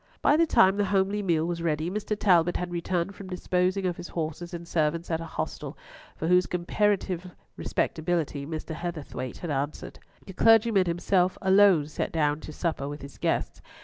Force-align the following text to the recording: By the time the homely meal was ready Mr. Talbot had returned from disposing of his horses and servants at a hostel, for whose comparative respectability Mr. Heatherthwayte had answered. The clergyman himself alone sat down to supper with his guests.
By 0.23 0.35
the 0.35 0.47
time 0.47 0.77
the 0.77 0.85
homely 0.85 1.21
meal 1.21 1.45
was 1.45 1.61
ready 1.61 1.87
Mr. 1.91 2.17
Talbot 2.19 2.57
had 2.57 2.71
returned 2.71 3.13
from 3.13 3.27
disposing 3.27 3.85
of 3.85 3.97
his 3.97 4.07
horses 4.07 4.51
and 4.51 4.67
servants 4.67 5.11
at 5.11 5.21
a 5.21 5.25
hostel, 5.25 5.77
for 6.15 6.27
whose 6.27 6.47
comparative 6.47 7.29
respectability 7.55 8.43
Mr. 8.47 8.73
Heatherthwayte 8.73 9.37
had 9.37 9.51
answered. 9.51 9.99
The 10.25 10.33
clergyman 10.33 10.87
himself 10.87 11.37
alone 11.39 11.85
sat 11.87 12.11
down 12.11 12.39
to 12.39 12.51
supper 12.51 12.89
with 12.89 13.01
his 13.03 13.19
guests. 13.19 13.61